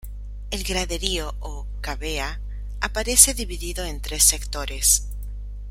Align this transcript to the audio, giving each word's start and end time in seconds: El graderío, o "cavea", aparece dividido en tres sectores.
El 0.49 0.63
graderío, 0.63 1.35
o 1.41 1.67
"cavea", 1.79 2.41
aparece 2.79 3.35
dividido 3.35 3.85
en 3.85 4.01
tres 4.01 4.23
sectores. 4.23 5.05